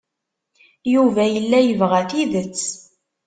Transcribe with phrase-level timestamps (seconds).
[0.93, 2.63] Yuba yella yebɣa tidet.